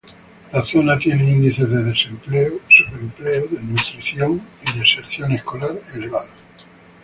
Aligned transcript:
La 0.51 0.65
zona 0.65 0.97
tiene 0.97 1.29
índices 1.29 1.69
de 1.69 1.83
desempleo, 1.83 2.59
subempleo, 2.71 3.45
desnutrición 3.51 4.41
y 4.65 4.79
deserción 4.79 5.31
escolar 5.33 5.79
elevados. 5.93 6.33